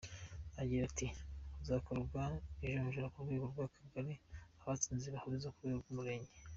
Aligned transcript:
Agira 0.61 0.83
ati 0.89 1.05
“hakazakorwa 1.13 2.21
ijonjora 2.65 3.11
ku 3.13 3.23
rwego 3.25 3.45
rw’Akagari, 3.51 4.13
abatsinze 4.61 5.07
bahurizwe 5.15 5.49
ku 5.53 5.59
rwego 5.63 5.79
rw’umurenge. 5.83 6.31